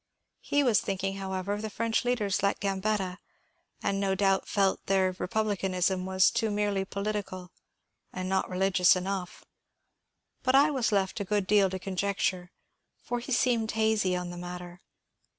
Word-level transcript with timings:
He 0.39 0.63
was 0.63 0.81
thinking, 0.81 1.17
however, 1.17 1.53
of 1.53 1.61
the 1.61 1.69
French 1.69 2.03
leaders 2.03 2.41
like 2.41 2.59
Gambetta, 2.59 3.19
and 3.83 3.99
no 3.99 4.15
doubt 4.15 4.47
felt 4.47 4.79
that 4.79 4.87
their 4.87 5.11
republicanism 5.19 6.07
was 6.07 6.31
too 6.31 6.49
merely 6.49 6.85
political 6.85 7.51
and 8.11 8.27
not 8.27 8.49
religious 8.49 8.95
enough. 8.95 9.45
But 10.41 10.55
I 10.55 10.71
was 10.71 10.91
left 10.91 11.19
a 11.19 11.23
good 11.23 11.45
deal 11.45 11.69
to 11.69 11.77
conjecture, 11.77 12.49
for 12.99 13.19
he 13.19 13.31
seemed 13.31 13.73
hazy 13.73 14.15
on 14.15 14.31
the 14.31 14.37
matter. 14.37 14.81